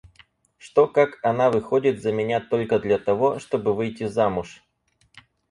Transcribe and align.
Что 0.57 0.87
как 0.87 1.19
она 1.23 1.51
выходит 1.51 2.01
за 2.01 2.11
меня 2.11 2.39
только 2.39 2.79
для 2.79 2.97
того, 2.97 3.37
чтобы 3.37 3.75
выйти 3.75 4.05
замуж? 4.07 4.63